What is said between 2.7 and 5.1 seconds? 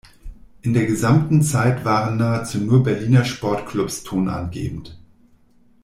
Berliner Sportklubs tonangebend.